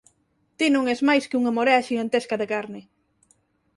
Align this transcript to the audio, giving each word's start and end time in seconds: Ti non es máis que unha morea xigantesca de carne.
Ti 0.57 0.67
non 0.71 0.85
es 0.93 0.99
máis 1.07 1.23
que 1.29 1.37
unha 1.41 1.55
morea 1.57 1.85
xigantesca 1.87 2.35
de 2.41 2.47
carne. 2.53 2.81